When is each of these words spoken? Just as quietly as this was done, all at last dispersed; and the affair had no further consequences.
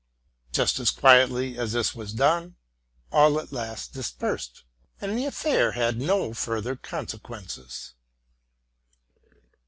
Just 0.51 0.79
as 0.79 0.89
quietly 0.89 1.59
as 1.59 1.73
this 1.73 1.93
was 1.93 2.11
done, 2.11 2.55
all 3.11 3.39
at 3.39 3.51
last 3.51 3.93
dispersed; 3.93 4.63
and 4.99 5.15
the 5.15 5.27
affair 5.27 5.73
had 5.73 5.99
no 5.99 6.33
further 6.33 6.75
consequences. 6.75 7.93